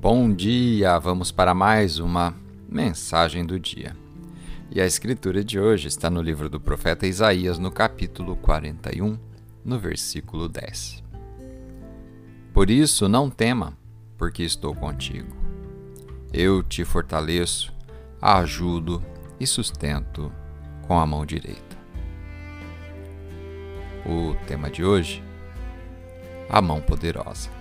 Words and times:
Bom 0.00 0.32
dia! 0.32 0.96
Vamos 1.00 1.32
para 1.32 1.52
mais 1.52 1.98
uma 1.98 2.32
mensagem 2.68 3.44
do 3.44 3.58
dia. 3.58 3.96
E 4.70 4.80
a 4.80 4.86
escritura 4.86 5.42
de 5.42 5.58
hoje 5.58 5.88
está 5.88 6.08
no 6.08 6.22
livro 6.22 6.48
do 6.48 6.60
profeta 6.60 7.04
Isaías, 7.04 7.58
no 7.58 7.68
capítulo 7.72 8.36
41, 8.36 9.18
no 9.64 9.76
versículo 9.76 10.48
10. 10.48 11.02
Por 12.54 12.70
isso, 12.70 13.08
não 13.08 13.28
tema, 13.28 13.76
porque 14.16 14.44
estou 14.44 14.72
contigo. 14.72 15.36
Eu 16.32 16.62
te 16.62 16.84
fortaleço, 16.84 17.74
ajudo 18.22 19.02
e 19.40 19.48
sustento 19.48 20.32
com 20.86 20.96
a 20.96 21.04
mão 21.04 21.26
direita. 21.26 21.76
O 24.06 24.36
tema 24.46 24.70
de 24.70 24.84
hoje: 24.84 25.24
a 26.48 26.62
mão 26.62 26.80
poderosa. 26.80 27.57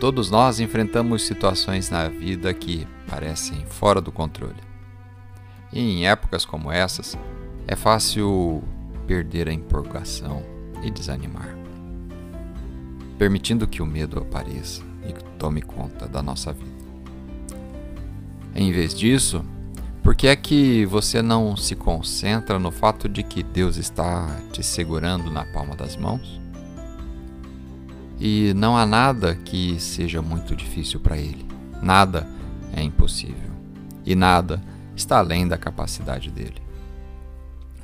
Todos 0.00 0.30
nós 0.30 0.60
enfrentamos 0.60 1.22
situações 1.22 1.88
na 1.88 2.08
vida 2.08 2.52
que 2.52 2.86
parecem 3.08 3.64
fora 3.66 4.00
do 4.00 4.12
controle. 4.12 4.62
E 5.72 5.80
em 5.80 6.06
épocas 6.06 6.44
como 6.44 6.70
essas, 6.70 7.16
é 7.66 7.74
fácil 7.74 8.62
perder 9.06 9.48
a 9.48 9.52
empolgação 9.52 10.42
e 10.82 10.90
desanimar, 10.90 11.56
permitindo 13.18 13.66
que 13.66 13.82
o 13.82 13.86
medo 13.86 14.18
apareça 14.18 14.82
e 15.08 15.12
tome 15.38 15.62
conta 15.62 16.06
da 16.06 16.22
nossa 16.22 16.52
vida. 16.52 16.74
Em 18.54 18.70
vez 18.70 18.94
disso, 18.94 19.44
por 20.02 20.14
que 20.14 20.26
é 20.26 20.36
que 20.36 20.84
você 20.86 21.22
não 21.22 21.56
se 21.56 21.74
concentra 21.74 22.58
no 22.58 22.70
fato 22.70 23.08
de 23.08 23.22
que 23.22 23.42
Deus 23.42 23.76
está 23.76 24.26
te 24.52 24.62
segurando 24.62 25.30
na 25.30 25.44
palma 25.46 25.74
das 25.74 25.96
mãos? 25.96 26.43
E 28.26 28.54
não 28.54 28.74
há 28.74 28.86
nada 28.86 29.34
que 29.34 29.78
seja 29.78 30.22
muito 30.22 30.56
difícil 30.56 30.98
para 30.98 31.18
Ele. 31.18 31.46
Nada 31.82 32.26
é 32.74 32.82
impossível. 32.82 33.50
E 34.02 34.14
nada 34.14 34.62
está 34.96 35.18
além 35.18 35.46
da 35.46 35.58
capacidade 35.58 36.30
dele. 36.30 36.62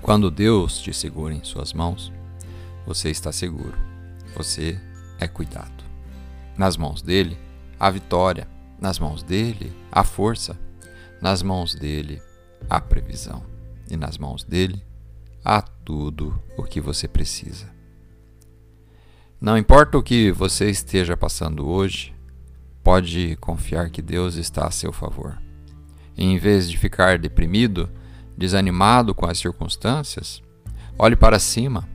Quando 0.00 0.30
Deus 0.30 0.80
te 0.80 0.94
segura 0.94 1.34
em 1.34 1.44
Suas 1.44 1.74
mãos, 1.74 2.10
você 2.86 3.10
está 3.10 3.30
seguro. 3.30 3.76
Você 4.34 4.80
é 5.18 5.28
cuidado. 5.28 5.84
Nas 6.56 6.74
mãos 6.74 7.02
dele, 7.02 7.36
a 7.78 7.90
vitória. 7.90 8.48
Nas 8.80 8.98
mãos 8.98 9.22
dele, 9.22 9.70
a 9.92 10.02
força 10.02 10.58
nas 11.20 11.42
mãos 11.42 11.74
dele 11.74 12.18
há 12.66 12.80
previsão, 12.80 13.44
e 13.90 13.94
nas 13.94 14.16
mãos 14.16 14.42
dele 14.42 14.82
há 15.44 15.60
tudo 15.60 16.42
o 16.56 16.62
que 16.62 16.80
você 16.80 17.06
precisa. 17.06 17.79
Não 19.40 19.56
importa 19.56 19.96
o 19.96 20.02
que 20.02 20.30
você 20.30 20.68
esteja 20.68 21.16
passando 21.16 21.66
hoje, 21.66 22.14
pode 22.84 23.36
confiar 23.36 23.88
que 23.88 24.02
Deus 24.02 24.34
está 24.34 24.66
a 24.66 24.70
seu 24.70 24.92
favor. 24.92 25.40
E 26.14 26.22
em 26.22 26.36
vez 26.36 26.70
de 26.70 26.76
ficar 26.76 27.18
deprimido, 27.18 27.88
desanimado 28.36 29.14
com 29.14 29.24
as 29.24 29.38
circunstâncias, 29.38 30.42
olhe 30.98 31.16
para 31.16 31.38
cima 31.38 31.88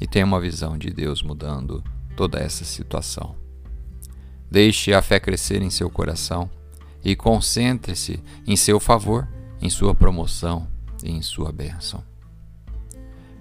e 0.00 0.08
tenha 0.08 0.26
uma 0.26 0.40
visão 0.40 0.76
de 0.76 0.90
Deus 0.90 1.22
mudando 1.22 1.84
toda 2.16 2.40
essa 2.40 2.64
situação. 2.64 3.36
Deixe 4.50 4.92
a 4.92 5.00
fé 5.00 5.20
crescer 5.20 5.62
em 5.62 5.70
seu 5.70 5.88
coração 5.88 6.50
e 7.04 7.14
concentre-se 7.14 8.20
em 8.44 8.56
seu 8.56 8.80
favor, 8.80 9.28
em 9.62 9.70
sua 9.70 9.94
promoção 9.94 10.66
e 11.04 11.12
em 11.12 11.22
sua 11.22 11.52
bênção. 11.52 12.02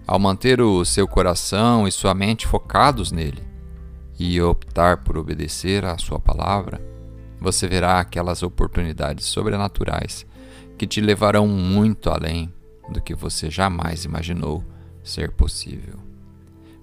Ao 0.07 0.17
manter 0.17 0.61
o 0.61 0.85
seu 0.85 1.05
coração 1.05 1.85
e 1.85 1.91
sua 1.91 2.13
mente 2.13 2.47
focados 2.47 3.11
nele 3.11 3.45
e 4.17 4.41
optar 4.41 5.03
por 5.03 5.17
obedecer 5.17 5.83
à 5.83 5.97
sua 5.97 6.17
palavra, 6.17 6.81
você 7.41 7.67
verá 7.67 7.99
aquelas 7.99 8.41
oportunidades 8.41 9.25
sobrenaturais 9.25 10.25
que 10.77 10.87
te 10.87 11.01
levarão 11.01 11.45
muito 11.45 12.09
além 12.09 12.53
do 12.89 13.01
que 13.01 13.13
você 13.13 13.49
jamais 13.49 14.05
imaginou 14.05 14.63
ser 15.03 15.31
possível, 15.31 15.99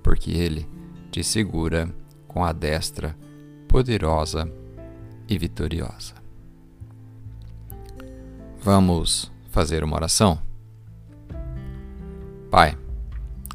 porque 0.02 0.30
ele 0.30 0.68
te 1.10 1.24
segura 1.24 1.88
com 2.28 2.44
a 2.44 2.52
destra 2.52 3.16
poderosa 3.66 4.52
e 5.26 5.38
vitoriosa. 5.38 6.14
Vamos 8.60 9.32
fazer 9.50 9.82
uma 9.82 9.96
oração? 9.96 10.38
Pai, 12.50 12.76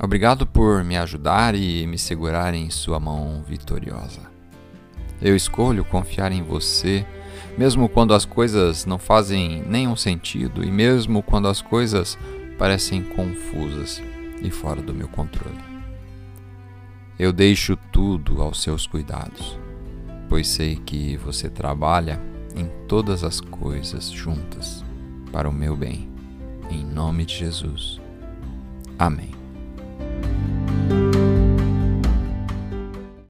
obrigado 0.02 0.48
por 0.48 0.84
me 0.84 0.98
ajudar 0.98 1.56
e 1.56 1.86
me 1.86 1.98
segurar 1.98 2.54
em 2.54 2.70
Sua 2.70 3.00
mão 3.00 3.44
vitoriosa. 3.48 4.22
Eu 5.22 5.36
escolho 5.36 5.84
confiar 5.84 6.32
em 6.32 6.42
você, 6.42 7.06
mesmo 7.58 7.90
quando 7.90 8.14
as 8.14 8.24
coisas 8.24 8.86
não 8.86 8.98
fazem 8.98 9.62
nenhum 9.64 9.96
sentido 9.96 10.64
e 10.64 10.72
mesmo 10.72 11.22
quando 11.22 11.48
as 11.48 11.62
coisas 11.62 12.18
parecem 12.58 13.04
confusas 13.04 14.02
e 14.42 14.50
fora 14.50 14.82
do 14.82 14.94
meu 14.94 15.08
controle. 15.08 15.60
Eu 17.18 17.34
deixo 17.34 17.76
tudo 17.92 18.42
aos 18.42 18.64
seus 18.64 18.88
cuidados, 18.88 19.60
pois 20.30 20.48
sei 20.48 20.78
que 20.78 21.18
você 21.18 21.50
trabalha 21.50 22.22
em 22.56 22.66
todas 22.88 23.24
as 23.24 23.42
coisas 23.42 24.10
juntas 24.10 24.86
para 25.32 25.50
o 25.50 25.54
meu 25.54 25.76
bem. 25.76 26.10
Em 26.70 26.84
nome 26.86 27.26
de 27.26 27.36
Jesus. 27.36 28.00
Amém. 28.98 29.39